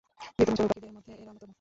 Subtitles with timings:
[0.35, 1.49] বৃহত্তম চড়ুই পাখিদের মধ্যে এরা অন্যতম।